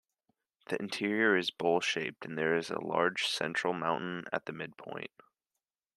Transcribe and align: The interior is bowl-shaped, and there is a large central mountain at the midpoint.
The 0.65 0.81
interior 0.81 1.37
is 1.37 1.51
bowl-shaped, 1.51 2.25
and 2.25 2.35
there 2.35 2.55
is 2.57 2.71
a 2.71 2.79
large 2.81 3.27
central 3.27 3.71
mountain 3.71 4.25
at 4.33 4.47
the 4.47 4.51
midpoint. 4.51 5.11